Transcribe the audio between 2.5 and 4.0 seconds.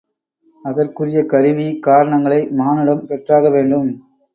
மானுடம் பெற்றாக வேண்டும்.